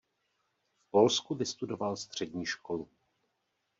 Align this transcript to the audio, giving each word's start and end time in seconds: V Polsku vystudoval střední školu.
V 0.87 0.91
Polsku 0.91 1.35
vystudoval 1.35 1.95
střední 1.97 2.45
školu. 2.45 2.87